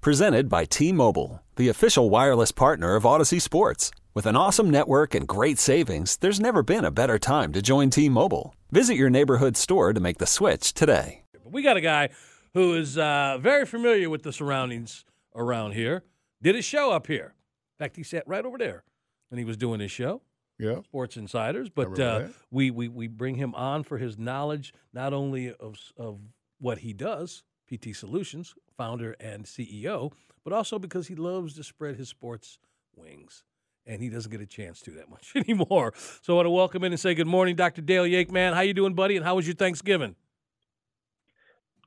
Presented 0.00 0.48
by 0.48 0.64
T 0.64 0.92
Mobile, 0.92 1.42
the 1.56 1.68
official 1.68 2.08
wireless 2.08 2.52
partner 2.52 2.94
of 2.94 3.02
Audacy 3.02 3.42
Sports. 3.42 3.90
With 4.14 4.26
an 4.26 4.36
awesome 4.36 4.70
network 4.70 5.12
and 5.12 5.26
great 5.26 5.58
savings, 5.58 6.16
there's 6.18 6.38
never 6.38 6.62
been 6.62 6.84
a 6.84 6.92
better 6.92 7.18
time 7.18 7.52
to 7.52 7.60
join 7.60 7.90
T 7.90 8.08
Mobile. 8.08 8.54
Visit 8.70 8.94
your 8.94 9.10
neighborhood 9.10 9.56
store 9.56 9.92
to 9.92 9.98
make 9.98 10.18
the 10.18 10.26
switch 10.26 10.72
today. 10.72 11.24
We 11.44 11.62
got 11.62 11.76
a 11.76 11.80
guy 11.80 12.10
who 12.54 12.74
is 12.74 12.96
uh, 12.96 13.38
very 13.40 13.66
familiar 13.66 14.08
with 14.08 14.22
the 14.22 14.32
surroundings 14.32 15.04
around 15.34 15.72
here. 15.72 16.04
Did 16.40 16.54
a 16.54 16.62
show 16.62 16.92
up 16.92 17.08
here. 17.08 17.34
In 17.76 17.84
fact, 17.84 17.96
he 17.96 18.04
sat 18.04 18.22
right 18.28 18.44
over 18.44 18.56
there 18.56 18.84
when 19.30 19.40
he 19.40 19.44
was 19.44 19.56
doing 19.56 19.80
his 19.80 19.90
show. 19.90 20.22
Yeah. 20.60 20.80
Sports 20.82 21.16
Insiders, 21.16 21.70
but 21.70 21.98
uh, 21.98 22.28
we, 22.52 22.70
we 22.70 22.86
we 22.86 23.08
bring 23.08 23.34
him 23.34 23.52
on 23.56 23.82
for 23.82 23.98
his 23.98 24.16
knowledge 24.16 24.72
not 24.92 25.12
only 25.12 25.52
of 25.52 25.76
of 25.96 26.20
what 26.60 26.78
he 26.78 26.92
does, 26.92 27.42
PT 27.68 27.94
Solutions, 27.94 28.54
founder 28.76 29.14
and 29.20 29.44
CEO, 29.44 30.12
but 30.44 30.52
also 30.52 30.78
because 30.78 31.08
he 31.08 31.14
loves 31.14 31.54
to 31.54 31.62
spread 31.64 31.96
his 31.96 32.08
sports 32.08 32.58
wings, 32.96 33.44
and 33.86 34.02
he 34.02 34.08
doesn't 34.08 34.30
get 34.30 34.40
a 34.40 34.46
chance 34.46 34.80
to 34.82 34.90
that 34.92 35.08
much 35.10 35.32
anymore. 35.36 35.92
So 36.22 36.34
I 36.34 36.36
want 36.36 36.46
to 36.46 36.50
welcome 36.50 36.84
in 36.84 36.92
and 36.92 37.00
say 37.00 37.14
good 37.14 37.26
morning, 37.26 37.56
Dr. 37.56 37.82
Dale 37.82 38.06
Yakeman. 38.06 38.54
How 38.54 38.60
you 38.60 38.74
doing, 38.74 38.94
buddy? 38.94 39.16
And 39.16 39.24
how 39.24 39.36
was 39.36 39.46
your 39.46 39.56
Thanksgiving? 39.56 40.16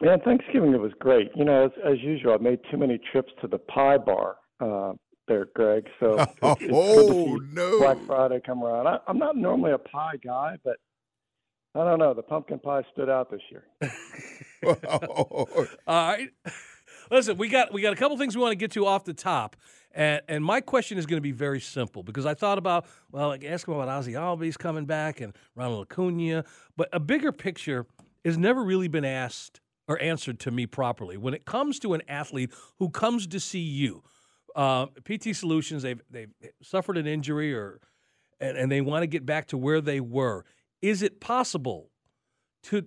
Man, 0.01 0.19
Thanksgiving 0.21 0.73
it 0.73 0.79
was 0.81 0.93
great. 0.99 1.29
You 1.35 1.45
know, 1.45 1.65
as, 1.65 1.71
as 1.85 1.99
usual, 2.01 2.33
I 2.33 2.37
made 2.37 2.59
too 2.71 2.77
many 2.77 2.99
trips 3.11 3.31
to 3.41 3.47
the 3.47 3.59
pie 3.59 3.97
bar 3.99 4.37
uh, 4.59 4.93
there, 5.27 5.45
Greg. 5.53 5.85
So 5.99 6.15
it's, 6.19 6.31
it's 6.31 6.39
good 6.59 6.69
to 6.69 6.73
Oh, 6.73 7.37
see 7.37 7.45
no. 7.53 7.79
Black 7.79 7.97
Friday 8.07 8.41
come 8.43 8.63
around. 8.63 8.87
I, 8.87 8.97
I'm 9.07 9.19
not 9.19 9.37
normally 9.37 9.73
a 9.73 9.77
pie 9.77 10.15
guy, 10.23 10.57
but 10.63 10.77
I 11.75 11.83
don't 11.85 11.99
know. 11.99 12.15
The 12.15 12.23
pumpkin 12.23 12.57
pie 12.59 12.81
stood 12.93 13.09
out 13.09 13.29
this 13.29 13.41
year. 13.51 13.63
All 14.65 15.77
right. 15.87 16.29
Listen, 17.09 17.37
we 17.37 17.49
got 17.49 17.73
we 17.73 17.81
got 17.81 17.93
a 17.93 17.95
couple 17.95 18.17
things 18.17 18.35
we 18.35 18.41
want 18.41 18.51
to 18.51 18.57
get 18.57 18.71
to 18.71 18.85
off 18.85 19.03
the 19.03 19.13
top. 19.13 19.55
And 19.93 20.21
and 20.27 20.43
my 20.43 20.61
question 20.61 20.97
is 20.97 21.05
going 21.05 21.17
to 21.17 21.21
be 21.21 21.31
very 21.31 21.59
simple 21.59 22.03
because 22.03 22.25
I 22.25 22.33
thought 22.33 22.57
about 22.57 22.85
well, 23.11 23.29
like 23.29 23.43
ask 23.43 23.67
about 23.67 23.87
Ozzy 23.87 24.13
Albies 24.13 24.57
coming 24.57 24.85
back 24.85 25.19
and 25.21 25.35
Ronald 25.55 25.87
Acuna, 25.91 26.45
but 26.77 26.89
a 26.93 26.99
bigger 26.99 27.31
picture 27.31 27.85
has 28.23 28.37
never 28.37 28.63
really 28.63 28.87
been 28.87 29.05
asked 29.05 29.59
or 29.87 30.01
answered 30.01 30.39
to 30.41 30.51
me 30.51 30.65
properly. 30.65 31.17
When 31.17 31.33
it 31.33 31.45
comes 31.45 31.79
to 31.79 31.93
an 31.93 32.01
athlete 32.07 32.53
who 32.79 32.89
comes 32.89 33.27
to 33.27 33.39
see 33.39 33.59
you, 33.59 34.03
uh, 34.55 34.85
PT 35.03 35.35
Solutions, 35.35 35.83
they've 35.83 36.01
they've 36.09 36.31
suffered 36.61 36.97
an 36.97 37.07
injury 37.07 37.53
or 37.53 37.81
and, 38.39 38.57
and 38.57 38.71
they 38.71 38.81
want 38.81 39.03
to 39.03 39.07
get 39.07 39.25
back 39.25 39.47
to 39.47 39.57
where 39.57 39.81
they 39.81 39.99
were. 39.99 40.45
Is 40.81 41.01
it 41.01 41.19
possible 41.19 41.89
to 42.63 42.85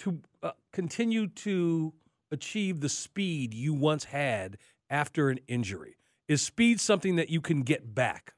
to 0.00 0.20
uh, 0.42 0.52
continue 0.72 1.26
to 1.28 1.92
achieve 2.30 2.80
the 2.80 2.88
speed 2.88 3.54
you 3.54 3.74
once 3.74 4.04
had 4.04 4.58
after 4.88 5.30
an 5.30 5.40
injury? 5.48 5.96
Is 6.28 6.42
speed 6.42 6.80
something 6.80 7.16
that 7.16 7.28
you 7.28 7.40
can 7.40 7.62
get 7.62 7.94
back? 7.94 8.34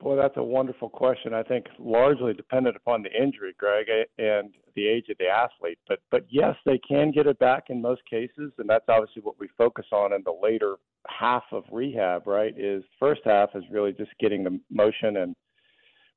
Boy, 0.00 0.16
that's 0.16 0.36
a 0.36 0.42
wonderful 0.42 0.90
question. 0.90 1.32
I 1.32 1.42
think 1.42 1.66
largely 1.78 2.34
dependent 2.34 2.76
upon 2.76 3.02
the 3.02 3.10
injury, 3.10 3.54
Greg, 3.56 3.86
and 4.18 4.52
the 4.74 4.86
age 4.86 5.06
of 5.08 5.16
the 5.18 5.28
athlete. 5.28 5.78
But 5.88 6.00
but 6.10 6.26
yes, 6.28 6.56
they 6.66 6.78
can 6.86 7.10
get 7.10 7.26
it 7.26 7.38
back 7.38 7.64
in 7.70 7.80
most 7.80 8.02
cases, 8.10 8.52
and 8.58 8.68
that's 8.68 8.84
obviously 8.88 9.22
what 9.22 9.38
we 9.38 9.48
focus 9.56 9.86
on 9.92 10.12
in 10.12 10.22
the 10.24 10.36
later 10.42 10.76
half 11.08 11.44
of 11.52 11.64
rehab. 11.72 12.26
Right? 12.26 12.52
Is 12.58 12.82
first 13.00 13.22
half 13.24 13.50
is 13.54 13.64
really 13.70 13.92
just 13.92 14.10
getting 14.20 14.44
the 14.44 14.60
motion 14.70 15.16
and 15.16 15.34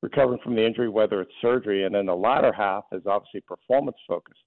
recovering 0.08 0.40
from 0.44 0.56
the 0.56 0.66
injury, 0.66 0.90
whether 0.90 1.22
it's 1.22 1.32
surgery, 1.42 1.86
and 1.86 1.94
then 1.94 2.06
the 2.06 2.16
latter 2.16 2.54
half 2.54 2.86
is 2.92 3.04
obviously 3.06 3.42
performance 3.42 3.98
focused. 4.08 4.40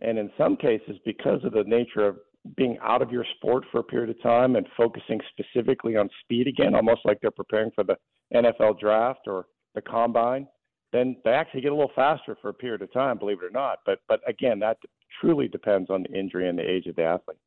And 0.00 0.18
in 0.18 0.30
some 0.38 0.56
cases, 0.56 0.96
because 1.04 1.44
of 1.44 1.52
the 1.52 1.64
nature 1.66 2.06
of 2.06 2.16
being 2.56 2.78
out 2.82 3.02
of 3.02 3.10
your 3.10 3.24
sport 3.36 3.64
for 3.70 3.80
a 3.80 3.84
period 3.84 4.10
of 4.10 4.22
time 4.22 4.56
and 4.56 4.66
focusing 4.76 5.20
specifically 5.30 5.96
on 5.96 6.08
speed 6.22 6.46
again, 6.46 6.74
almost 6.74 7.00
like 7.04 7.18
they're 7.20 7.30
preparing 7.30 7.70
for 7.74 7.84
the 7.84 7.96
NFL 8.34 8.78
draft 8.78 9.20
or 9.26 9.46
the 9.74 9.82
combine, 9.82 10.46
then 10.92 11.16
they 11.24 11.30
actually 11.30 11.60
get 11.60 11.72
a 11.72 11.74
little 11.74 11.92
faster 11.94 12.36
for 12.40 12.48
a 12.48 12.54
period 12.54 12.82
of 12.82 12.92
time, 12.92 13.18
believe 13.18 13.38
it 13.42 13.46
or 13.46 13.50
not. 13.50 13.78
But 13.84 13.98
but 14.08 14.20
again, 14.26 14.58
that 14.60 14.78
truly 15.20 15.48
depends 15.48 15.90
on 15.90 16.04
the 16.04 16.18
injury 16.18 16.48
and 16.48 16.58
the 16.58 16.68
age 16.68 16.86
of 16.86 16.96
the 16.96 17.04
athlete. 17.04 17.38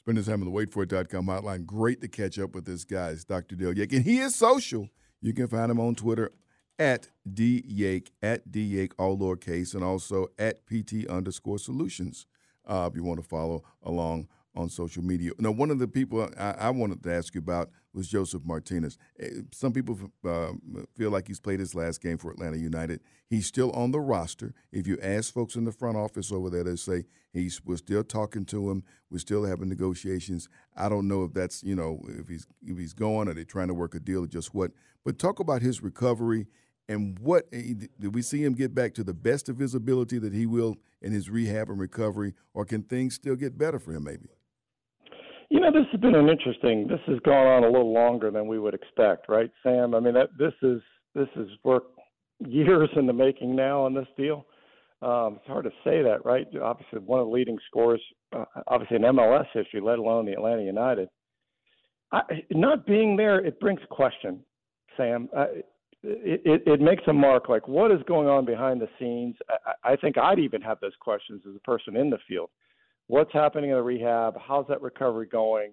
Spend 0.00 0.18
this 0.18 0.26
time 0.26 0.42
on 0.42 0.52
the 0.52 0.58
waitforit.com 0.58 1.26
hotline. 1.26 1.66
Great 1.66 2.00
to 2.00 2.08
catch 2.08 2.38
up 2.38 2.54
with 2.54 2.64
this 2.64 2.84
guy. 2.84 3.14
Dr. 3.28 3.54
Dale 3.54 3.74
Yake. 3.74 3.92
And 3.92 4.04
he 4.04 4.18
is 4.18 4.34
social. 4.34 4.88
You 5.20 5.32
can 5.32 5.46
find 5.46 5.70
him 5.70 5.78
on 5.78 5.94
Twitter 5.94 6.32
at 6.82 7.10
dyake, 7.32 8.08
at 8.22 8.50
dyake, 8.50 8.92
all 8.98 9.16
lowercase, 9.16 9.72
and 9.74 9.84
also 9.84 10.26
at 10.36 10.66
pt 10.66 11.06
underscore 11.08 11.58
solutions 11.58 12.26
uh, 12.66 12.88
if 12.90 12.96
you 12.96 13.04
want 13.04 13.22
to 13.22 13.26
follow 13.26 13.62
along 13.84 14.26
on 14.54 14.68
social 14.68 15.02
media. 15.02 15.30
Now, 15.38 15.52
one 15.52 15.70
of 15.70 15.78
the 15.78 15.88
people 15.88 16.28
I, 16.38 16.50
I 16.58 16.70
wanted 16.70 17.02
to 17.04 17.14
ask 17.14 17.34
you 17.34 17.38
about 17.38 17.70
was 17.94 18.08
Josef 18.08 18.42
Martinez. 18.44 18.98
Eh, 19.20 19.28
Some 19.52 19.72
people 19.72 19.98
uh, 20.26 20.52
feel 20.96 21.10
like 21.10 21.28
he's 21.28 21.40
played 21.40 21.60
his 21.60 21.74
last 21.74 22.02
game 22.02 22.18
for 22.18 22.32
Atlanta 22.32 22.58
United. 22.58 23.00
He's 23.30 23.46
still 23.46 23.70
on 23.70 23.92
the 23.92 24.00
roster. 24.00 24.52
If 24.72 24.86
you 24.86 24.98
ask 25.02 25.32
folks 25.32 25.54
in 25.54 25.64
the 25.64 25.72
front 25.72 25.96
office 25.96 26.32
over 26.32 26.50
there, 26.50 26.64
they 26.64 26.76
say 26.76 27.04
he's 27.32 27.62
we're 27.64 27.76
still 27.76 28.02
talking 28.04 28.44
to 28.46 28.70
him. 28.70 28.82
We're 29.10 29.18
still 29.18 29.44
having 29.44 29.68
negotiations. 29.68 30.48
I 30.76 30.88
don't 30.88 31.08
know 31.08 31.24
if 31.24 31.32
that's 31.32 31.62
you 31.62 31.76
know 31.76 32.02
if 32.08 32.28
he's 32.28 32.46
if 32.66 32.76
he's 32.76 32.92
going 32.92 33.28
or 33.28 33.34
they're 33.34 33.44
trying 33.44 33.68
to 33.68 33.74
work 33.74 33.94
a 33.94 34.00
deal 34.00 34.24
or 34.24 34.26
just 34.26 34.52
what. 34.54 34.72
But 35.04 35.18
talk 35.18 35.38
about 35.38 35.62
his 35.62 35.82
recovery 35.82 36.46
and 36.88 37.18
what 37.18 37.46
eh, 37.52 37.74
did 38.00 38.14
we 38.14 38.22
see 38.22 38.44
him 38.44 38.54
get 38.54 38.74
back 38.74 38.94
to 38.94 39.04
the 39.04 39.14
best 39.14 39.48
of 39.48 39.58
his 39.58 39.74
ability 39.74 40.18
that 40.18 40.32
he 40.32 40.46
will 40.46 40.76
in 41.00 41.12
his 41.12 41.30
rehab 41.30 41.68
and 41.68 41.80
recovery, 41.80 42.34
or 42.54 42.64
can 42.64 42.82
things 42.82 43.14
still 43.14 43.36
get 43.36 43.58
better 43.58 43.78
for 43.78 43.92
him? 43.92 44.04
Maybe. 44.04 44.28
You 45.50 45.60
know, 45.60 45.70
this 45.70 45.86
has 45.92 46.00
been 46.00 46.14
an 46.14 46.28
interesting. 46.28 46.88
This 46.88 47.00
has 47.06 47.18
gone 47.20 47.46
on 47.46 47.64
a 47.64 47.66
little 47.66 47.92
longer 47.92 48.30
than 48.30 48.46
we 48.46 48.58
would 48.58 48.74
expect, 48.74 49.28
right, 49.28 49.50
Sam? 49.62 49.94
I 49.94 50.00
mean, 50.00 50.14
that 50.14 50.30
this 50.38 50.54
is 50.62 50.80
this 51.14 51.28
is 51.36 51.48
work 51.62 51.84
years 52.40 52.88
in 52.96 53.06
the 53.06 53.12
making 53.12 53.54
now 53.54 53.82
on 53.84 53.94
this 53.94 54.06
deal. 54.16 54.46
Um, 55.02 55.36
it's 55.36 55.46
hard 55.46 55.64
to 55.64 55.70
say 55.84 56.02
that, 56.02 56.24
right? 56.24 56.46
Obviously, 56.62 57.00
one 57.00 57.20
of 57.20 57.26
the 57.26 57.32
leading 57.32 57.58
scores, 57.66 58.00
uh, 58.34 58.44
obviously 58.68 58.96
in 58.96 59.02
MLS 59.02 59.46
history, 59.52 59.80
let 59.80 59.98
alone 59.98 60.26
the 60.26 60.32
Atlanta 60.32 60.62
United. 60.62 61.08
I, 62.12 62.22
not 62.50 62.86
being 62.86 63.16
there, 63.16 63.44
it 63.44 63.58
brings 63.58 63.80
question, 63.90 64.40
Sam. 64.96 65.28
Uh, 65.36 65.46
it, 66.02 66.62
it, 66.66 66.80
makes 66.80 67.04
a 67.06 67.12
mark. 67.12 67.48
Like, 67.48 67.68
what 67.68 67.90
is 67.90 68.00
going 68.06 68.28
on 68.28 68.44
behind 68.44 68.80
the 68.80 68.88
scenes? 68.98 69.36
I, 69.84 69.92
I 69.92 69.96
think 69.96 70.18
I'd 70.18 70.38
even 70.38 70.60
have 70.62 70.80
those 70.80 70.96
questions 71.00 71.42
as 71.48 71.54
a 71.54 71.60
person 71.60 71.96
in 71.96 72.10
the 72.10 72.18
field 72.28 72.50
what's 73.12 73.32
happening 73.32 73.70
in 73.70 73.76
the 73.76 73.82
rehab, 73.82 74.36
how's 74.40 74.66
that 74.68 74.80
recovery 74.80 75.26
going. 75.26 75.72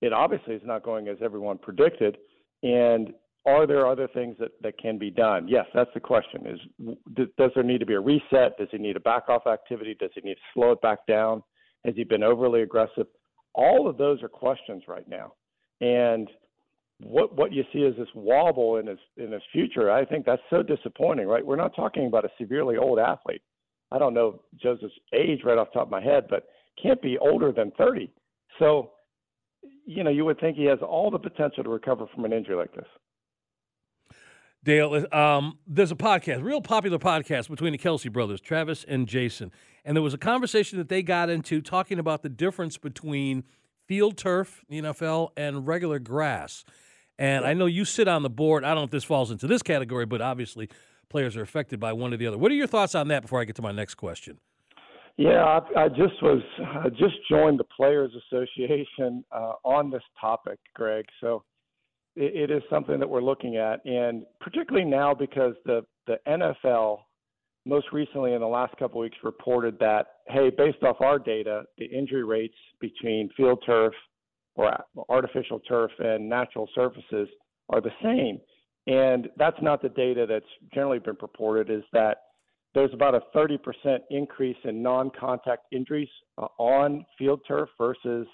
It 0.00 0.12
obviously 0.12 0.54
is 0.54 0.62
not 0.64 0.82
going 0.82 1.08
as 1.08 1.18
everyone 1.22 1.58
predicted, 1.58 2.16
and 2.62 3.12
are 3.46 3.66
there 3.66 3.86
other 3.86 4.08
things 4.08 4.36
that, 4.38 4.52
that 4.62 4.78
can 4.78 4.96
be 4.98 5.10
done? 5.10 5.48
Yes, 5.48 5.66
that's 5.74 5.90
the 5.92 6.00
question. 6.00 6.46
Is 6.46 6.96
does 7.36 7.50
there 7.54 7.64
need 7.64 7.78
to 7.78 7.86
be 7.86 7.94
a 7.94 8.00
reset? 8.00 8.56
Does 8.58 8.68
he 8.70 8.78
need 8.78 8.94
to 8.94 9.00
back 9.00 9.28
off 9.28 9.46
activity? 9.46 9.96
Does 9.98 10.10
he 10.14 10.22
need 10.22 10.34
to 10.34 10.40
slow 10.54 10.72
it 10.72 10.80
back 10.80 11.06
down? 11.06 11.42
Has 11.84 11.94
he 11.94 12.04
been 12.04 12.22
overly 12.22 12.62
aggressive? 12.62 13.06
All 13.54 13.88
of 13.88 13.98
those 13.98 14.22
are 14.22 14.28
questions 14.28 14.84
right 14.88 15.08
now, 15.08 15.32
and 15.80 16.28
what 17.00 17.36
what 17.36 17.52
you 17.52 17.64
see 17.72 17.80
is 17.80 17.96
this 17.96 18.08
wobble 18.14 18.76
in 18.76 18.86
his 18.86 18.98
in 19.16 19.32
his 19.32 19.42
future. 19.52 19.90
I 19.90 20.04
think 20.04 20.26
that's 20.26 20.42
so 20.50 20.62
disappointing. 20.62 21.26
Right? 21.26 21.44
We're 21.44 21.56
not 21.56 21.74
talking 21.76 22.06
about 22.06 22.24
a 22.24 22.30
severely 22.38 22.76
old 22.76 22.98
athlete. 22.98 23.42
I 23.90 23.98
don't 23.98 24.14
know 24.14 24.42
Josef's 24.60 24.92
age 25.12 25.40
right 25.44 25.58
off 25.58 25.68
the 25.72 25.78
top 25.78 25.88
of 25.88 25.90
my 25.90 26.02
head, 26.02 26.26
but 26.28 26.48
can't 26.82 27.00
be 27.00 27.18
older 27.18 27.52
than 27.52 27.72
30. 27.78 28.10
So, 28.58 28.90
you 29.86 30.04
know, 30.04 30.10
you 30.10 30.24
would 30.24 30.40
think 30.40 30.56
he 30.56 30.64
has 30.64 30.78
all 30.86 31.10
the 31.10 31.18
potential 31.18 31.64
to 31.64 31.70
recover 31.70 32.06
from 32.14 32.24
an 32.24 32.32
injury 32.32 32.56
like 32.56 32.74
this. 32.74 32.86
Dale, 34.64 35.06
um, 35.12 35.58
there's 35.66 35.92
a 35.92 35.96
podcast, 35.96 36.42
real 36.42 36.60
popular 36.60 36.98
podcast 36.98 37.48
between 37.48 37.72
the 37.72 37.78
Kelce 37.78 38.12
brothers, 38.12 38.40
Travis 38.40 38.84
and 38.86 39.06
Jason. 39.06 39.52
And 39.84 39.96
there 39.96 40.02
was 40.02 40.14
a 40.14 40.18
conversation 40.18 40.78
that 40.78 40.88
they 40.88 41.02
got 41.02 41.30
into 41.30 41.62
talking 41.62 41.98
about 41.98 42.22
the 42.22 42.28
difference 42.28 42.76
between 42.76 43.44
field 43.86 44.18
turf, 44.18 44.64
the 44.68 44.82
NFL, 44.82 45.30
and 45.36 45.66
regular 45.66 45.98
grass. 45.98 46.64
And 47.18 47.44
I 47.44 47.52
know 47.54 47.66
you 47.66 47.84
sit 47.84 48.06
on 48.06 48.22
the 48.22 48.30
board. 48.30 48.64
I 48.64 48.68
don't 48.68 48.76
know 48.78 48.84
if 48.84 48.90
this 48.90 49.04
falls 49.04 49.30
into 49.30 49.46
this 49.46 49.62
category, 49.62 50.06
but 50.06 50.20
obviously 50.20 50.68
players 51.08 51.36
are 51.36 51.42
affected 51.42 51.80
by 51.80 51.92
one 51.92 52.12
or 52.14 52.16
the 52.16 52.26
other. 52.26 52.38
What 52.38 52.52
are 52.52 52.54
your 52.54 52.66
thoughts 52.66 52.94
on 52.94 53.08
that 53.08 53.22
before 53.22 53.40
I 53.40 53.44
get 53.44 53.56
to 53.56 53.62
my 53.62 53.72
next 53.72 53.94
question? 53.94 54.38
Yeah, 55.16 55.42
I, 55.42 55.84
I 55.84 55.88
just 55.88 56.22
was 56.22 56.40
I 56.60 56.88
just 56.90 57.16
joined 57.28 57.58
the 57.58 57.64
Players 57.64 58.12
Association 58.30 59.24
uh, 59.32 59.54
on 59.64 59.90
this 59.90 60.02
topic, 60.20 60.60
Greg. 60.74 61.06
So 61.20 61.42
it, 62.14 62.50
it 62.50 62.54
is 62.54 62.62
something 62.70 63.00
that 63.00 63.08
we're 63.08 63.22
looking 63.22 63.56
at, 63.56 63.84
and 63.84 64.24
particularly 64.40 64.88
now 64.88 65.14
because 65.14 65.54
the 65.64 65.84
the 66.06 66.18
NFL 66.28 67.00
most 67.66 67.86
recently 67.92 68.32
in 68.32 68.40
the 68.40 68.46
last 68.46 68.72
couple 68.78 69.00
of 69.00 69.04
weeks 69.04 69.16
reported 69.24 69.76
that 69.80 70.06
hey, 70.28 70.50
based 70.56 70.84
off 70.84 71.00
our 71.00 71.18
data, 71.18 71.64
the 71.78 71.86
injury 71.86 72.24
rates 72.24 72.54
between 72.80 73.28
field 73.36 73.60
turf 73.66 73.94
or 74.58 74.76
artificial 75.08 75.60
turf 75.60 75.90
and 75.98 76.28
natural 76.28 76.68
surfaces 76.74 77.28
are 77.70 77.80
the 77.80 77.92
same. 78.02 78.40
And 78.86 79.28
that's 79.36 79.56
not 79.62 79.80
the 79.80 79.88
data 79.90 80.26
that's 80.28 80.44
generally 80.74 80.98
been 80.98 81.16
purported. 81.16 81.70
Is 81.70 81.84
that 81.92 82.18
there's 82.74 82.92
about 82.92 83.14
a 83.14 83.20
30% 83.34 83.58
increase 84.10 84.56
in 84.64 84.82
non-contact 84.82 85.66
injuries 85.72 86.08
uh, 86.36 86.46
on 86.58 87.04
field 87.16 87.40
turf 87.46 87.68
versus 87.78 88.26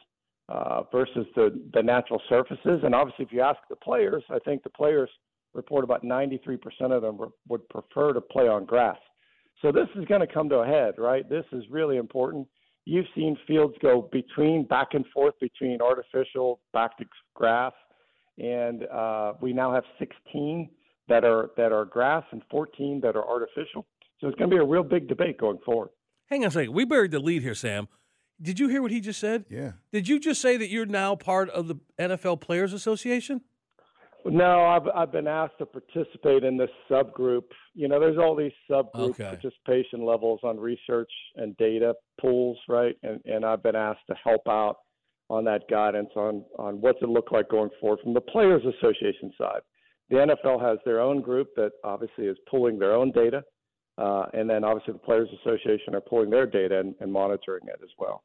uh, 0.48 0.82
versus 0.92 1.26
the, 1.34 1.58
the 1.72 1.82
natural 1.82 2.20
surfaces. 2.28 2.80
And 2.84 2.94
obviously, 2.94 3.24
if 3.24 3.32
you 3.32 3.40
ask 3.40 3.58
the 3.70 3.76
players, 3.76 4.22
I 4.28 4.38
think 4.40 4.62
the 4.62 4.70
players 4.70 5.08
report 5.54 5.84
about 5.84 6.04
93% 6.04 6.58
of 6.90 7.00
them 7.00 7.18
would 7.48 7.68
prefer 7.70 8.12
to 8.12 8.20
play 8.20 8.46
on 8.46 8.66
grass. 8.66 8.98
So 9.62 9.72
this 9.72 9.88
is 9.96 10.04
going 10.04 10.20
to 10.20 10.26
come 10.26 10.50
to 10.50 10.56
a 10.56 10.66
head, 10.66 10.94
right? 10.98 11.26
This 11.28 11.46
is 11.52 11.64
really 11.70 11.96
important. 11.96 12.46
You've 12.86 13.06
seen 13.14 13.36
fields 13.46 13.74
go 13.80 14.08
between 14.12 14.66
back 14.66 14.88
and 14.92 15.04
forth 15.14 15.34
between 15.40 15.80
artificial 15.80 16.60
back 16.72 16.98
to 16.98 17.04
grass, 17.34 17.72
and 18.38 18.84
uh, 18.86 19.32
we 19.40 19.52
now 19.52 19.72
have 19.72 19.84
16 19.98 20.68
that 21.08 21.24
are 21.24 21.50
that 21.56 21.72
are 21.72 21.84
grass 21.84 22.24
and 22.32 22.42
14 22.50 23.00
that 23.02 23.16
are 23.16 23.26
artificial. 23.26 23.86
So 24.20 24.28
it's 24.28 24.36
going 24.38 24.50
to 24.50 24.56
be 24.56 24.60
a 24.60 24.66
real 24.66 24.82
big 24.82 25.08
debate 25.08 25.38
going 25.38 25.58
forward. 25.64 25.90
Hang 26.26 26.42
on 26.42 26.48
a 26.48 26.50
second. 26.50 26.72
We 26.72 26.84
buried 26.84 27.10
the 27.10 27.18
lead 27.18 27.42
here, 27.42 27.54
Sam. 27.54 27.88
Did 28.40 28.58
you 28.58 28.68
hear 28.68 28.82
what 28.82 28.90
he 28.90 29.00
just 29.00 29.20
said? 29.20 29.44
Yeah. 29.48 29.72
Did 29.92 30.08
you 30.08 30.18
just 30.18 30.40
say 30.40 30.56
that 30.56 30.68
you're 30.68 30.86
now 30.86 31.14
part 31.14 31.48
of 31.50 31.68
the 31.68 31.76
NFL 31.98 32.40
Players 32.40 32.72
Association? 32.72 33.42
No, 34.26 34.64
I've 34.64 34.88
I've 34.94 35.12
been 35.12 35.26
asked 35.26 35.58
to 35.58 35.66
participate 35.66 36.44
in 36.44 36.56
this 36.56 36.70
subgroup. 36.90 37.44
You 37.74 37.88
know, 37.88 38.00
there's 38.00 38.18
all 38.18 38.34
these 38.34 38.52
subgroup 38.70 39.20
okay. 39.20 39.24
participation 39.24 40.04
levels 40.04 40.40
on 40.42 40.58
research 40.58 41.10
and 41.36 41.56
data 41.58 41.94
pools, 42.20 42.58
right? 42.68 42.96
And 43.02 43.20
and 43.26 43.44
I've 43.44 43.62
been 43.62 43.76
asked 43.76 44.06
to 44.08 44.16
help 44.22 44.48
out 44.48 44.76
on 45.28 45.44
that 45.44 45.68
guidance 45.68 46.10
on 46.16 46.44
on 46.58 46.80
what's 46.80 47.02
it 47.02 47.08
look 47.08 47.32
like 47.32 47.48
going 47.48 47.70
forward 47.80 48.00
from 48.02 48.14
the 48.14 48.20
Players 48.20 48.62
Association 48.64 49.32
side. 49.36 49.60
The 50.10 50.16
NFL 50.16 50.60
has 50.62 50.78
their 50.84 51.00
own 51.00 51.20
group 51.20 51.48
that 51.56 51.72
obviously 51.82 52.26
is 52.26 52.36
pulling 52.50 52.78
their 52.78 52.94
own 52.94 53.10
data 53.10 53.42
uh, 53.96 54.26
and 54.32 54.48
then 54.50 54.64
obviously 54.64 54.92
the 54.92 54.98
Players 54.98 55.28
Association 55.40 55.94
are 55.94 56.00
pulling 56.00 56.30
their 56.30 56.46
data 56.46 56.80
and, 56.80 56.94
and 57.00 57.12
monitoring 57.12 57.62
it 57.66 57.80
as 57.82 57.90
well. 57.98 58.24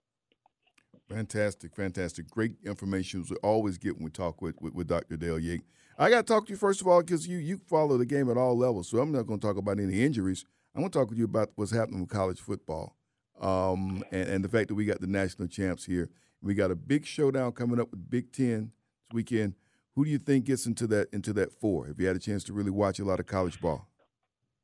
Fantastic, 1.10 1.76
fantastic. 1.76 2.30
Great 2.30 2.54
information 2.66 3.26
we 3.30 3.36
always 3.38 3.78
get 3.78 3.96
when 3.96 4.06
we 4.06 4.12
talk 4.12 4.42
with, 4.42 4.56
with, 4.62 4.74
with 4.74 4.88
Dr. 4.88 5.18
Dale 5.18 5.40
Yake. 5.40 5.62
I 6.02 6.10
got 6.10 6.26
to 6.26 6.34
talk 6.34 6.46
to 6.46 6.54
you 6.54 6.58
first 6.58 6.80
of 6.80 6.88
all 6.88 7.02
because 7.02 7.28
you, 7.28 7.38
you 7.40 7.58
follow 7.58 7.98
the 7.98 8.06
game 8.06 8.32
at 8.32 8.38
all 8.38 8.58
levels. 8.58 8.88
So 8.88 9.00
I'm 9.00 9.12
not 9.12 9.28
going 9.28 9.38
to 9.38 9.46
talk 9.46 9.58
about 9.58 9.80
any 9.80 10.02
injuries. 10.02 10.46
I'm 10.74 10.82
going 10.82 10.92
to 10.92 10.98
talk 10.98 11.10
with 11.10 11.20
you 11.20 11.26
about 11.26 11.50
what's 11.56 11.72
happening 11.72 12.00
with 12.00 12.10
college 12.10 12.40
football 12.40 12.96
um, 13.42 14.02
and, 14.10 14.30
and 14.30 14.44
the 14.46 14.48
fact 14.48 14.70
that 14.70 14.76
we 14.76 14.86
got 14.86 15.02
the 15.02 15.08
national 15.08 15.50
champs 15.50 15.84
here. 15.84 16.10
We 16.42 16.54
got 16.54 16.72
a 16.72 16.76
big 16.76 17.06
showdown 17.06 17.52
coming 17.52 17.82
up 17.82 17.92
with 17.92 18.10
Big 18.10 18.32
Ten 18.32 18.72
this 19.10 19.16
weekend. 19.16 19.56
Who 19.96 20.06
do 20.06 20.12
you 20.12 20.20
think 20.20 20.46
gets 20.46 20.66
into 20.66 20.88
that 20.88 21.10
into 21.12 21.34
that 21.34 21.52
four? 21.52 21.88
Have 21.88 22.00
you 22.00 22.08
had 22.08 22.16
a 22.16 22.20
chance 22.20 22.46
to 22.46 22.54
really 22.54 22.72
watch 22.72 23.00
a 23.00 23.04
lot 23.04 23.20
of 23.20 23.26
college 23.26 23.60
ball? 23.60 23.90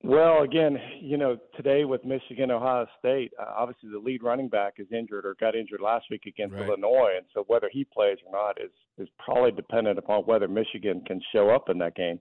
Well, 0.06 0.44
again, 0.44 0.78
you 1.02 1.18
know, 1.18 1.38
today 1.57 1.84
with 1.84 2.06
Michigan, 2.06 2.52
Ohio 2.52 2.86
State, 3.00 3.34
uh, 3.42 3.52
obviously 3.57 3.90
the 3.90 3.98
lead 3.98 4.22
running 4.22 4.50
back 4.50 4.75
is 4.78 4.86
injured 4.92 5.25
or 5.25 5.36
got 5.40 5.56
injured 5.56 5.81
last 5.81 6.06
week 6.12 6.28
against 6.28 6.54
right. 6.54 6.68
Illinois, 6.68 7.13
and 7.18 7.25
so 7.34 7.44
whether 7.48 7.72
he 7.74 7.86
plays 7.86 8.18
or 8.24 8.31
not 8.31 8.62
is 8.63 8.69
is 9.00 9.10
probably 9.18 9.52
dependent 9.52 9.98
upon 9.98 10.22
whether 10.22 10.48
Michigan 10.48 11.02
can 11.07 11.19
show 11.34 11.50
up 11.50 11.69
in 11.69 11.80
that 11.80 11.96
game. 11.96 12.19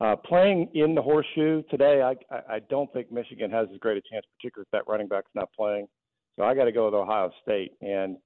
Uh, 0.00 0.14
playing 0.14 0.70
in 0.74 0.94
the 0.94 1.02
horseshoe 1.02 1.64
today, 1.68 2.00
I, 2.00 2.14
I 2.48 2.60
don't 2.70 2.92
think 2.92 3.10
Michigan 3.10 3.50
has 3.50 3.66
as 3.72 3.78
great 3.78 3.96
a 3.96 4.02
chance, 4.08 4.24
particularly 4.38 4.66
if 4.66 4.70
that 4.70 4.88
running 4.88 5.08
back's 5.08 5.30
not 5.34 5.48
playing. 5.52 5.88
So 6.36 6.44
I 6.44 6.54
got 6.54 6.66
to 6.66 6.72
go 6.72 6.84
with 6.84 6.94
Ohio 6.94 7.32
State, 7.42 7.72
and 7.80 8.18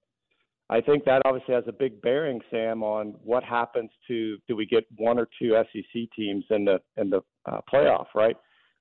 I 0.68 0.82
think 0.82 1.06
that 1.06 1.22
obviously 1.24 1.54
has 1.54 1.64
a 1.68 1.72
big 1.72 2.02
bearing, 2.02 2.40
Sam, 2.50 2.82
on 2.82 3.14
what 3.24 3.44
happens 3.44 3.90
to 4.08 4.36
do 4.46 4.56
we 4.56 4.66
get 4.66 4.84
one 4.96 5.18
or 5.18 5.26
two 5.40 5.56
SEC 5.72 6.02
teams 6.14 6.44
in 6.50 6.66
the 6.66 6.80
in 6.98 7.08
the 7.08 7.22
uh, 7.46 7.60
playoff, 7.72 8.06
right? 8.14 8.36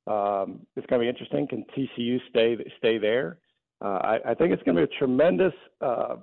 Um, 0.09 0.65
it's 0.75 0.87
going 0.87 0.99
to 0.99 1.05
be 1.05 1.09
interesting. 1.09 1.47
Can 1.47 1.63
TCU 1.77 2.17
stay 2.29 2.57
stay 2.79 2.97
there? 2.97 3.37
Uh, 3.81 3.99
I, 4.01 4.19
I 4.29 4.33
think 4.33 4.51
it's 4.51 4.63
going 4.63 4.75
to 4.75 4.87
be 4.87 4.93
a 4.93 4.97
tremendous. 4.97 5.53
Uh, 5.79 6.15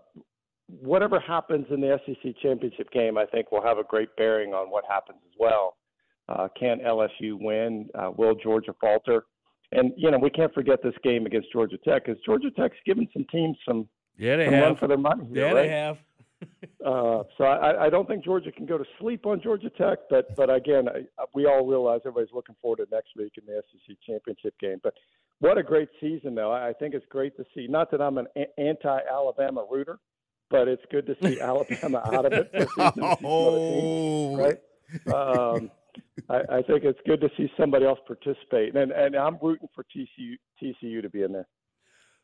whatever 0.69 1.21
happens 1.21 1.67
in 1.71 1.81
the 1.81 1.99
SEC 2.05 2.35
championship 2.43 2.91
game, 2.91 3.17
I 3.17 3.25
think 3.27 3.53
will 3.53 3.63
have 3.63 3.79
a 3.79 3.85
great 3.85 4.09
bearing 4.17 4.53
on 4.53 4.71
what 4.71 4.85
happens 4.89 5.19
as 5.25 5.33
well. 5.39 5.77
Uh, 6.29 6.49
can 6.59 6.81
LSU 6.81 7.39
win? 7.41 7.89
Uh, 7.95 8.11
will 8.17 8.35
Georgia 8.35 8.75
falter? 8.81 9.25
And 9.73 9.93
you 9.97 10.11
know 10.11 10.19
we 10.19 10.31
can't 10.31 10.53
forget 10.53 10.83
this 10.83 10.95
game 11.03 11.27
against 11.27 11.53
Georgia 11.53 11.79
Tech 11.79 12.07
because 12.07 12.21
Georgia 12.25 12.51
Tech's 12.51 12.77
given 12.85 13.09
some 13.13 13.25
teams 13.31 13.57
some 13.67 13.89
yeah 14.17 14.37
they 14.37 14.47
some 14.47 14.55
have 14.55 14.79
for 14.79 14.89
their 14.89 14.99
money. 14.99 15.27
Here, 15.33 15.47
yeah, 15.47 15.53
right? 15.53 15.63
they 15.63 15.69
have. 15.69 15.97
Uh, 16.85 17.23
so 17.39 17.45
I, 17.45 17.87
I 17.87 17.91
don't 17.91 18.07
think 18.07 18.25
Georgia 18.25 18.53
can 18.53 18.67
go 18.67 18.79
to 18.79 18.85
sleep 19.01 19.27
on 19.27 19.41
Georgia 19.41 19.71
Tech, 19.71 19.99
but 20.11 20.35
but 20.37 20.55
again, 20.55 20.89
I, 20.89 21.25
we 21.35 21.47
all 21.47 21.67
realize 21.67 22.01
everybody's 22.05 22.35
looking 22.35 22.57
forward 22.61 22.77
to 22.79 22.87
next 22.93 23.11
week 23.17 23.33
in 23.39 23.47
the 23.47 23.63
SEC 23.73 23.97
championship 24.07 24.55
game. 24.61 24.81
But 24.83 24.95
what 25.39 25.59
a 25.59 25.63
great 25.63 25.89
season, 26.01 26.35
though! 26.35 26.53
I 26.53 26.73
think 26.79 26.95
it's 26.95 27.07
great 27.09 27.37
to 27.37 27.45
see. 27.55 27.67
Not 27.69 27.91
that 27.91 28.01
I'm 28.01 28.19
an 28.19 28.27
anti-Alabama 28.59 29.65
rooter, 29.71 29.99
but 30.51 30.69
it's 30.69 30.85
good 30.91 31.07
to 31.07 31.17
see 31.23 31.41
Alabama 31.41 32.03
out 32.13 32.27
of 32.27 32.33
it. 32.33 32.69
Oh, 33.25 34.37
right. 34.37 34.59
Um, 35.13 35.71
I, 36.29 36.59
I 36.59 36.63
think 36.63 36.85
it's 36.85 37.01
good 37.07 37.21
to 37.21 37.29
see 37.37 37.51
somebody 37.59 37.87
else 37.87 37.99
participate, 38.07 38.77
and 38.77 38.93
and 38.93 39.17
I'm 39.17 39.39
rooting 39.43 39.69
for 39.75 39.85
TCU 39.85 40.37
TCU 40.63 41.03
to 41.03 41.11
be 41.11 41.23
in 41.23 41.33
there. 41.33 41.49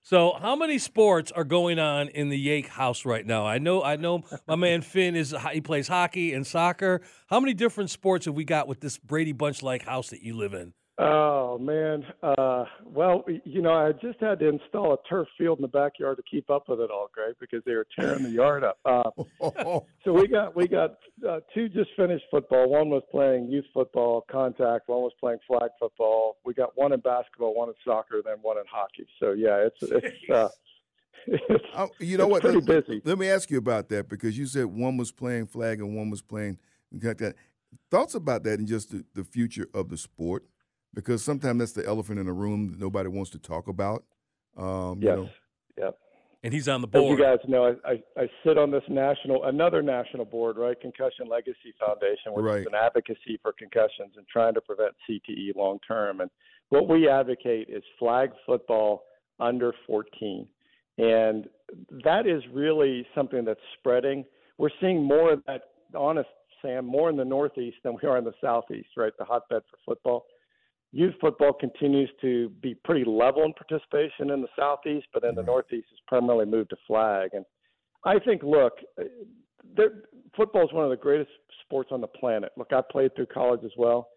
So, 0.05 0.33
how 0.41 0.57
many 0.57 0.79
sports 0.79 1.31
are 1.31 1.45
going 1.45 1.79
on 1.79 2.09
in 2.09 2.29
the 2.29 2.49
Yake 2.49 2.67
house 2.67 3.05
right 3.05 3.25
now? 3.25 3.47
I 3.47 3.59
know, 3.59 3.85
I 3.85 3.95
know, 3.95 4.25
my 4.49 4.57
man 4.57 4.81
Finn 4.83 5.15
is 5.15 5.35
he 5.53 5.61
plays 5.61 5.87
hockey 5.87 6.35
and 6.35 6.45
soccer. 6.45 7.03
How 7.29 7.39
many 7.39 7.55
different 7.55 7.89
sports 7.89 8.27
have 8.27 8.35
we 8.35 8.45
got 8.45 8.67
with 8.67 8.81
this 8.81 8.99
Brady 8.99 9.33
Bunch 9.33 9.63
like 9.63 9.85
house 9.85 10.11
that 10.11 10.23
you 10.23 10.35
live 10.37 10.55
in? 10.55 10.73
Oh 10.99 11.59
man, 11.59 12.05
uh, 12.23 12.65
well, 12.85 13.25
you 13.45 13.63
know, 13.63 13.73
I 13.73 13.93
just 13.93 14.21
had 14.21 14.41
to 14.41 14.49
install 14.49 14.93
a 14.93 15.09
turf 15.09 15.27
field 15.39 15.59
in 15.59 15.63
the 15.63 15.69
backyard 15.69 16.19
to 16.19 16.23
keep 16.31 16.51
up 16.51 16.69
with 16.69 16.81
it 16.81 16.91
all, 16.91 17.09
Greg, 17.15 17.35
because 17.41 17.63
they 17.65 17.75
were 17.75 17.87
tearing 17.99 18.23
the 18.23 18.31
yard 18.31 18.63
up. 18.63 18.79
Uh, 18.85 19.11
so 20.05 20.13
we 20.13 20.29
got 20.29 20.55
we 20.55 20.69
got 20.69 20.99
uh, 21.27 21.41
two 21.55 21.71
just 21.71 21.91
finished 21.97 22.27
football. 22.31 22.69
One 22.69 22.91
was 22.91 23.03
playing 23.11 23.51
youth 23.51 23.65
football, 23.73 24.27
contact. 24.31 24.89
One 24.89 25.01
was 25.01 25.13
playing 25.19 25.39
flag 25.47 25.71
football. 25.81 26.37
We 26.45 26.53
got 26.53 26.77
one 26.77 26.93
in 26.93 27.01
basketball, 27.01 27.55
one 27.55 27.71
in 27.71 27.75
soccer, 27.87 28.21
then 28.23 28.37
one 28.43 28.59
in 28.59 28.65
hockey. 28.71 29.07
So 29.19 29.33
yeah, 29.33 29.67
it's 29.67 29.83
it's. 29.83 30.31
Uh, 30.31 30.49
it's, 31.27 31.65
oh, 31.75 31.89
you 32.01 32.19
know 32.19 32.27
what? 32.27 32.43
Pretty 32.43 32.61
let, 32.61 32.87
busy. 32.87 33.01
Let 33.03 33.19
me 33.19 33.31
ask 33.31 33.51
you 33.51 33.57
about 33.57 33.89
that 33.89 34.11
because 34.11 34.37
you 34.37 34.45
said 34.45 34.67
one 34.67 34.99
was 34.99 35.11
playing 35.11 35.47
flag 35.47 35.81
and 35.81 35.97
one 35.97 36.11
was 36.11 36.21
playing. 36.21 36.59
Thoughts 37.91 38.15
about 38.15 38.43
that 38.43 38.59
and 38.59 38.69
just 38.69 38.91
the, 38.91 39.05
the 39.15 39.25
future 39.25 39.69
of 39.73 39.89
the 39.89 39.97
sport 39.97 40.45
because 40.95 41.25
sometimes 41.25 41.59
that's 41.59 41.73
the 41.73 41.87
elephant 41.87 42.19
in 42.19 42.27
the 42.27 42.33
room 42.33 42.71
that 42.73 42.81
nobody 42.81 43.09
wants 43.09 43.31
to 43.31 43.39
talk 43.39 43.69
about. 43.69 44.05
Um, 44.57 45.01
yes. 45.01 45.11
You 45.11 45.17
know. 45.17 45.29
Yep. 45.79 45.99
And 46.45 46.53
he's 46.53 46.69
on 46.69 46.81
the 46.81 46.89
board. 46.89 47.13
As 47.13 47.19
you 47.19 47.25
guys 47.25 47.39
know, 47.47 47.77
I, 47.85 47.91
I, 47.91 48.23
I, 48.23 48.29
sit 48.45 48.59
on 48.59 48.73
this 48.73 48.83
national, 48.89 49.45
another 49.45 49.81
national 49.81 50.25
board, 50.25 50.57
right? 50.57 50.79
Concussion 50.81 51.29
Legacy 51.29 51.73
Foundation, 51.79 52.33
which 52.33 52.45
right. 52.45 52.61
is 52.63 52.67
an 52.67 52.75
advocacy 52.75 53.39
for 53.43 53.53
concussions 53.53 54.15
and 54.17 54.27
trying 54.27 54.55
to 54.55 54.61
prevent 54.61 54.91
CTE 55.09 55.55
long 55.55 55.79
term. 55.87 56.21
And 56.21 56.29
what 56.71 56.89
we 56.89 57.09
advocate 57.09 57.69
is 57.71 57.83
flag 57.99 58.31
football 58.45 59.05
under 59.39 59.73
14. 59.87 60.49
And 60.99 61.47
that 62.05 62.27
is 62.27 62.43
really 62.53 63.07
something 63.15 63.45
that's 63.45 63.61
spreading. 63.79 64.25
We're 64.59 64.71
seeing 64.81 65.03
more 65.03 65.33
of 65.33 65.43
that, 65.47 65.63
honest, 65.97 66.29
Sam, 66.61 66.87
more 66.87 67.09
in 67.09 67.17
the 67.17 67.25
Northeast 67.25 67.77
than 67.85 67.97
we 68.03 68.09
are 68.09 68.19
in 68.19 68.25
the 68.25 68.35
Southeast, 68.41 68.89
right? 68.97 69.13
The 69.19 69.25
hotbed 69.25 69.63
for 69.71 69.79
football 69.85 70.27
youth 70.93 71.15
football 71.21 71.53
continues 71.53 72.11
to 72.21 72.51
be 72.61 72.75
pretty 72.85 73.05
level 73.05 73.45
in 73.45 73.53
participation 73.55 74.31
in 74.31 74.43
the 74.43 74.49
southeast, 74.59 75.07
but 75.13 75.25
in 75.25 75.35
the 75.35 75.41
mm-hmm. 75.41 75.51
northeast 75.51 75.87
has 75.91 75.99
primarily 76.07 76.47
moved 76.47 76.71
to 76.71 76.77
flag. 76.87 77.31
And 77.33 77.45
I 78.05 78.19
think, 78.19 78.43
look, 78.43 78.75
football 80.37 80.65
is 80.65 80.73
one 80.73 80.85
of 80.85 80.91
the 80.91 80.97
greatest 80.97 81.31
sports 81.65 81.91
on 81.93 82.01
the 82.01 82.07
planet. 82.07 82.53
Look, 82.57 82.73
I 82.73 82.81
played 82.91 83.15
through 83.17 83.27
college 83.27 83.63
as 83.65 83.73
well, 83.77 84.09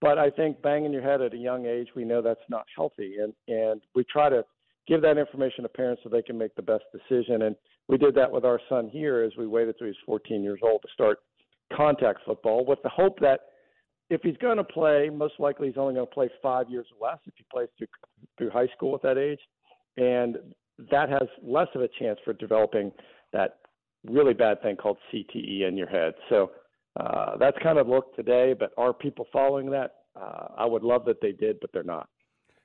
but 0.00 0.18
I 0.18 0.30
think 0.30 0.60
banging 0.62 0.92
your 0.92 1.02
head 1.02 1.22
at 1.22 1.34
a 1.34 1.38
young 1.38 1.66
age, 1.66 1.88
we 1.96 2.04
know 2.04 2.20
that's 2.20 2.40
not 2.48 2.66
healthy, 2.76 3.16
and 3.22 3.32
and 3.48 3.80
we 3.94 4.04
try 4.04 4.28
to 4.28 4.44
give 4.86 5.02
that 5.02 5.18
information 5.18 5.62
to 5.62 5.68
parents 5.68 6.02
so 6.02 6.08
they 6.08 6.22
can 6.22 6.38
make 6.38 6.54
the 6.54 6.62
best 6.62 6.84
decision. 6.92 7.42
And 7.42 7.56
we 7.88 7.98
did 7.98 8.14
that 8.14 8.30
with 8.30 8.44
our 8.44 8.60
son 8.68 8.88
here 8.88 9.22
as 9.22 9.32
we 9.36 9.46
waited 9.46 9.76
till 9.78 9.86
he 9.86 9.90
was 9.90 9.96
14 10.06 10.42
years 10.42 10.60
old 10.62 10.80
to 10.82 10.88
start 10.94 11.18
contact 11.74 12.20
football, 12.24 12.64
with 12.64 12.82
the 12.82 12.88
hope 12.88 13.18
that 13.20 13.40
if 14.10 14.22
he's 14.22 14.36
going 14.38 14.56
to 14.56 14.64
play, 14.64 15.10
most 15.12 15.34
likely 15.38 15.68
he's 15.68 15.76
only 15.76 15.94
going 15.94 16.06
to 16.06 16.14
play 16.14 16.30
five 16.42 16.68
years 16.70 16.86
or 16.98 17.08
less 17.08 17.18
if 17.26 17.34
he 17.36 17.44
plays 17.52 17.68
through 17.76 17.88
through 18.36 18.50
high 18.50 18.68
school 18.76 18.94
at 18.94 19.02
that 19.02 19.18
age. 19.18 19.40
And 19.96 20.38
that 20.90 21.08
has 21.08 21.28
less 21.42 21.68
of 21.74 21.82
a 21.82 21.88
chance 21.98 22.18
for 22.24 22.32
developing 22.32 22.92
that 23.32 23.58
really 24.04 24.34
bad 24.34 24.62
thing 24.62 24.76
called 24.76 24.96
CTE 25.12 25.66
in 25.66 25.76
your 25.76 25.88
head. 25.88 26.14
So 26.28 26.52
uh, 26.98 27.36
that's 27.38 27.56
kind 27.62 27.78
of 27.78 27.88
look 27.88 28.14
today. 28.16 28.54
But 28.58 28.70
are 28.78 28.92
people 28.92 29.26
following 29.32 29.70
that? 29.70 29.96
Uh, 30.16 30.48
I 30.56 30.66
would 30.66 30.82
love 30.82 31.04
that 31.06 31.20
they 31.20 31.32
did, 31.32 31.58
but 31.60 31.70
they're 31.72 31.82
not. 31.82 32.08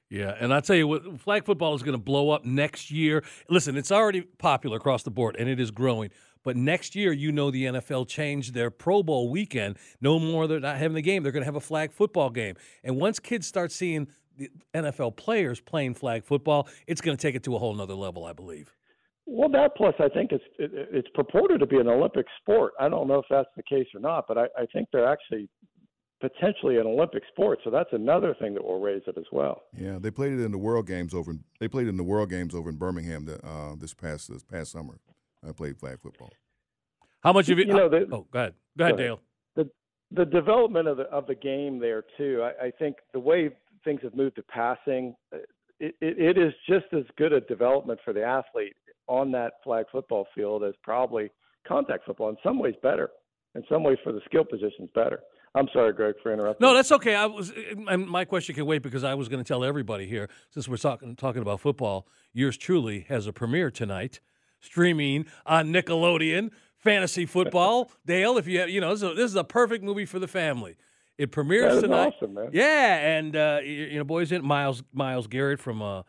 Yeah, 0.09 0.35
and 0.39 0.53
I'll 0.53 0.61
tell 0.61 0.75
you 0.75 0.87
what, 0.87 1.19
flag 1.21 1.43
football 1.43 1.73
is 1.73 1.81
going 1.81 1.97
to 1.97 2.03
blow 2.03 2.29
up 2.29 2.45
next 2.45 2.91
year. 2.91 3.23
Listen, 3.49 3.75
it's 3.75 3.91
already 3.91 4.21
popular 4.21 4.77
across 4.77 5.01
the 5.01 5.09
board, 5.09 5.35
and 5.39 5.49
it 5.49 5.59
is 5.59 5.71
growing. 5.71 6.11
But 6.43 6.57
next 6.57 6.95
year, 6.95 7.11
you 7.11 7.31
know, 7.31 7.51
the 7.51 7.65
NFL 7.65 8.07
changed 8.07 8.53
their 8.53 8.69
Pro 8.69 9.03
Bowl 9.03 9.29
weekend. 9.29 9.77
No 10.01 10.19
more, 10.19 10.47
they're 10.47 10.59
not 10.59 10.77
having 10.77 10.95
the 10.95 11.01
game. 11.01 11.23
They're 11.23 11.31
going 11.31 11.43
to 11.43 11.47
have 11.47 11.55
a 11.55 11.61
flag 11.61 11.91
football 11.91 12.29
game. 12.29 12.55
And 12.83 12.97
once 12.97 13.19
kids 13.19 13.47
start 13.47 13.71
seeing 13.71 14.07
the 14.37 14.49
NFL 14.73 15.15
players 15.15 15.59
playing 15.59 15.93
flag 15.95 16.23
football, 16.23 16.67
it's 16.87 17.01
going 17.01 17.15
to 17.15 17.21
take 17.21 17.35
it 17.35 17.43
to 17.43 17.55
a 17.55 17.59
whole 17.59 17.73
nother 17.73 17.95
level, 17.95 18.25
I 18.25 18.33
believe. 18.33 18.75
Well, 19.25 19.49
that 19.49 19.75
plus 19.77 19.93
I 19.99 20.09
think 20.09 20.31
it's 20.33 20.43
it, 20.59 20.71
it's 20.91 21.07
purported 21.13 21.61
to 21.61 21.65
be 21.65 21.77
an 21.77 21.87
Olympic 21.87 22.25
sport. 22.41 22.73
I 22.79 22.89
don't 22.89 23.07
know 23.07 23.19
if 23.19 23.25
that's 23.29 23.47
the 23.55 23.63
case 23.63 23.87
or 23.95 24.01
not, 24.01 24.25
but 24.27 24.37
I, 24.37 24.43
I 24.57 24.65
think 24.73 24.89
they're 24.91 25.07
actually 25.07 25.49
potentially 26.19 26.77
an 26.77 26.87
Olympic 26.87 27.23
sport. 27.31 27.59
So 27.63 27.69
that's 27.69 27.89
another 27.91 28.35
thing 28.39 28.53
that 28.53 28.63
will 28.63 28.79
raise 28.81 29.01
it 29.07 29.17
as 29.17 29.25
well. 29.31 29.63
Yeah, 29.77 29.97
they 29.99 30.11
played 30.11 30.33
it 30.33 30.43
in 30.43 30.51
the 30.51 30.57
World 30.57 30.87
Games 30.87 31.13
over. 31.13 31.31
In, 31.31 31.43
they 31.59 31.67
played 31.67 31.87
it 31.87 31.91
in 31.91 31.97
the 31.97 32.03
World 32.03 32.29
Games 32.29 32.53
over 32.53 32.69
in 32.69 32.75
Birmingham 32.75 33.25
the, 33.25 33.45
uh, 33.45 33.75
this 33.77 33.93
past 33.93 34.31
this 34.31 34.43
past 34.43 34.71
summer. 34.71 34.99
I 35.47 35.51
played 35.51 35.77
flag 35.77 35.99
football. 36.01 36.31
How 37.21 37.33
much 37.33 37.49
of 37.49 37.59
it? 37.59 37.67
You 37.67 37.73
know, 37.73 37.89
the, 37.89 38.07
oh, 38.11 38.27
go 38.31 38.39
ahead, 38.39 38.53
go 38.77 38.85
ahead, 38.85 38.97
go 38.97 39.03
Dale. 39.03 39.19
The 39.55 39.69
the 40.11 40.25
development 40.25 40.87
of 40.87 40.97
the 40.97 41.03
of 41.03 41.27
the 41.27 41.35
game 41.35 41.79
there 41.79 42.03
too. 42.17 42.43
I, 42.43 42.67
I 42.67 42.71
think 42.71 42.97
the 43.13 43.19
way 43.19 43.49
things 43.83 44.01
have 44.03 44.15
moved 44.15 44.35
to 44.37 44.43
passing, 44.43 45.15
uh, 45.33 45.37
it, 45.79 45.95
it, 46.01 46.19
it 46.19 46.37
is 46.37 46.53
just 46.69 46.85
as 46.93 47.03
good 47.17 47.33
a 47.33 47.41
development 47.41 47.99
for 48.03 48.13
the 48.13 48.23
athlete 48.23 48.75
on 49.07 49.31
that 49.31 49.53
flag 49.63 49.85
football 49.91 50.27
field 50.33 50.63
as 50.63 50.73
probably 50.83 51.29
contact 51.67 52.05
football. 52.05 52.29
In 52.29 52.37
some 52.43 52.59
ways, 52.59 52.75
better. 52.81 53.09
In 53.55 53.63
some 53.69 53.83
ways, 53.83 53.97
for 54.03 54.11
the 54.11 54.21
skill 54.25 54.43
positions, 54.43 54.89
better. 54.95 55.19
I'm 55.55 55.67
sorry, 55.71 55.93
Greg, 55.93 56.15
for 56.23 56.33
interrupting. 56.33 56.65
No, 56.65 56.73
that's 56.73 56.91
okay. 56.91 57.13
I 57.13 57.27
was, 57.27 57.53
and 57.87 58.07
my 58.07 58.25
question 58.25 58.55
can 58.55 58.65
wait 58.65 58.81
because 58.81 59.03
I 59.03 59.13
was 59.13 59.29
going 59.29 59.43
to 59.43 59.47
tell 59.47 59.63
everybody 59.63 60.07
here, 60.07 60.27
since 60.49 60.67
we're 60.67 60.77
talking 60.77 61.15
talking 61.15 61.43
about 61.43 61.59
football. 61.59 62.07
Yours 62.33 62.57
truly 62.57 63.05
has 63.09 63.27
a 63.27 63.33
premiere 63.33 63.69
tonight, 63.69 64.19
streaming 64.63 65.25
on 65.45 65.67
Nickelodeon. 65.67 66.51
Fantasy 66.77 67.25
football, 67.25 67.91
Dale. 68.05 68.37
If 68.37 68.45
you 68.47 68.59
have, 68.59 68.69
you 68.69 68.81
know, 68.81 68.89
this 68.89 69.03
is, 69.03 69.11
a, 69.11 69.13
this 69.13 69.31
is 69.31 69.35
a 69.35 69.43
perfect 69.43 69.85
movie 69.85 70.05
for 70.05 70.19
the 70.19 70.27
family. 70.27 70.75
It 71.17 71.31
premieres 71.31 71.81
tonight. 71.81 72.15
Awesome. 72.17 72.37
Yeah, 72.51 73.17
and 73.17 73.35
uh, 73.35 73.59
you, 73.63 73.97
know, 73.97 74.03
boys 74.03 74.31
in 74.31 74.43
Miles 74.43 74.83
Myles 74.91 75.27
Garrett 75.27 75.59
from 75.59 75.81
uh, 75.81 76.03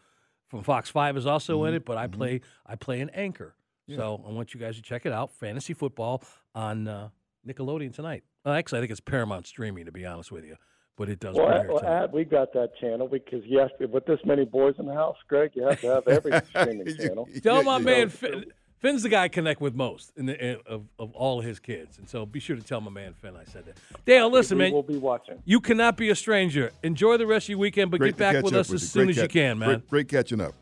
from 0.48 0.62
Fox 0.62 0.90
Five 0.90 1.16
is 1.16 1.26
also 1.26 1.58
mm-hmm. 1.58 1.68
in 1.68 1.74
it. 1.74 1.84
But 1.84 1.98
I 1.98 2.06
mm-hmm. 2.06 2.16
play 2.16 2.40
I 2.66 2.76
play 2.76 3.00
an 3.00 3.10
anchor, 3.10 3.54
yeah. 3.86 3.98
so 3.98 4.24
I 4.26 4.32
want 4.32 4.54
you 4.54 4.60
guys 4.60 4.76
to 4.76 4.82
check 4.82 5.06
it 5.06 5.12
out. 5.12 5.30
Fantasy 5.32 5.74
football 5.74 6.24
on 6.54 6.88
uh, 6.88 7.10
Nickelodeon 7.46 7.94
tonight. 7.94 8.24
Well, 8.44 8.54
actually, 8.54 8.78
I 8.78 8.82
think 8.82 8.92
it's 8.92 9.00
Paramount 9.00 9.46
Streaming, 9.46 9.84
to 9.84 9.92
be 9.92 10.06
honest 10.06 10.32
with 10.32 10.44
you. 10.44 10.56
But 10.96 11.08
it 11.08 11.18
does. 11.18 11.34
Well, 11.34 11.64
well 11.68 11.84
Ad, 11.84 12.12
we 12.12 12.24
got 12.24 12.52
that 12.52 12.76
channel 12.80 13.08
because 13.08 13.44
yes, 13.46 13.70
with 13.80 14.06
this 14.06 14.20
many 14.24 14.44
boys 14.44 14.76
in 14.78 14.86
the 14.86 14.94
house, 14.94 15.16
Greg, 15.28 15.50
you 15.54 15.66
have 15.66 15.80
to 15.80 15.88
have 15.88 16.06
every 16.06 16.32
streaming 16.50 16.96
channel. 16.96 17.28
Tell 17.42 17.64
my 17.64 17.78
man 17.78 18.10
Finn, 18.10 18.44
Finn's 18.78 19.02
the 19.02 19.08
guy 19.08 19.24
I 19.24 19.28
connect 19.28 19.60
with 19.60 19.74
most 19.74 20.12
in 20.16 20.26
the, 20.26 20.50
in, 20.50 20.58
of 20.66 20.84
of 20.98 21.12
all 21.12 21.40
his 21.40 21.58
kids, 21.58 21.98
and 21.98 22.08
so 22.08 22.24
be 22.24 22.38
sure 22.38 22.54
to 22.54 22.62
tell 22.62 22.80
my 22.80 22.92
man 22.92 23.12
Finn 23.14 23.34
I 23.34 23.42
said 23.44 23.64
that. 23.66 23.76
Dale, 24.04 24.30
listen, 24.30 24.56
we, 24.56 24.64
man, 24.64 24.72
we'll 24.72 24.82
be 24.82 24.96
watching. 24.96 25.42
You 25.44 25.60
cannot 25.60 25.96
be 25.96 26.10
a 26.10 26.14
stranger. 26.14 26.70
Enjoy 26.84 27.16
the 27.16 27.26
rest 27.26 27.46
of 27.46 27.50
your 27.50 27.58
weekend, 27.58 27.90
but 27.90 27.98
great 27.98 28.16
get 28.16 28.18
back 28.18 28.44
with 28.44 28.54
us 28.54 28.68
with 28.68 28.82
as 28.82 28.90
soon 28.90 29.08
as 29.08 29.16
catch, 29.16 29.22
you 29.22 29.28
can, 29.28 29.58
man. 29.58 29.68
Great, 29.68 29.88
great 29.88 30.08
catching 30.08 30.40
up. 30.40 30.54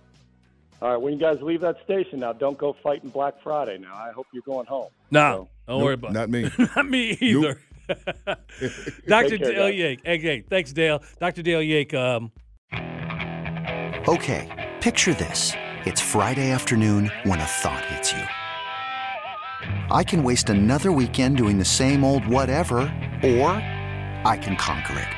All 0.81 0.89
right, 0.89 0.97
when 0.97 1.13
you 1.13 1.21
guys 1.21 1.43
leave 1.43 1.61
that 1.61 1.77
station 1.85 2.21
now, 2.21 2.33
don't 2.33 2.57
go 2.57 2.75
fighting 2.83 3.11
Black 3.11 3.35
Friday. 3.43 3.79
Now, 3.79 3.95
I 3.95 4.13
hope 4.13 4.27
you're 4.33 4.43
going 4.43 4.67
home. 4.67 4.89
No, 5.11 5.21
so. 5.21 5.49
don't 5.69 5.79
nope, 5.79 5.85
worry 5.85 5.95
about 5.95 6.13
not 6.13 6.31
me. 6.31 6.51
not 6.59 6.89
me 6.89 7.11
either. 7.21 7.41
Nope. 7.41 7.59
Dr. 9.07 9.39
Dale 9.39 9.71
Yake. 9.71 10.01
Hey, 10.05 10.45
thanks, 10.49 10.73
Dale. 10.73 11.03
Dr. 11.21 11.43
Dale 11.43 11.63
Yake. 11.63 11.95
Um... 11.95 12.33
Okay, 14.09 14.73
picture 14.81 15.15
this. 15.15 15.53
It's 15.85 16.01
Friday 16.01 16.51
afternoon 16.51 17.11
when 17.25 17.41
a 17.41 17.45
thought 17.45 17.85
hits 17.87 18.13
you. 18.13 18.23
I 19.91 20.05
can 20.05 20.23
waste 20.25 20.51
another 20.51 20.93
weekend 20.93 21.37
doing 21.37 21.59
the 21.59 21.65
same 21.65 22.05
old 22.05 22.27
whatever, 22.27 22.79
or 23.23 23.51
I 24.25 24.39
can 24.41 24.57
conquer 24.57 24.99
it. 24.99 25.09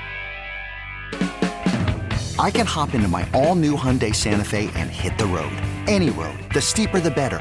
I 2.38 2.50
can 2.50 2.66
hop 2.66 2.94
into 2.94 3.08
my 3.08 3.28
all 3.32 3.54
new 3.54 3.76
Hyundai 3.76 4.14
Santa 4.14 4.44
Fe 4.44 4.70
and 4.74 4.90
hit 4.90 5.16
the 5.18 5.26
road. 5.26 5.56
Any 5.86 6.10
road. 6.10 6.38
The 6.52 6.60
steeper, 6.60 7.00
the 7.00 7.10
better 7.10 7.40